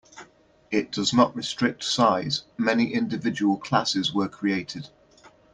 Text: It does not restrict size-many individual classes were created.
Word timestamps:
It 0.71 0.91
does 0.91 1.13
not 1.13 1.35
restrict 1.35 1.83
size-many 1.83 2.91
individual 2.91 3.57
classes 3.57 4.11
were 4.15 4.27
created. 4.27 4.89